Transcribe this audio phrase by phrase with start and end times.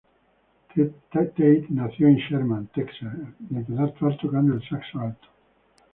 [1.11, 3.13] Tate nació en Sherman, Texas
[3.51, 5.27] y empezó actuar tocando el saxo alto.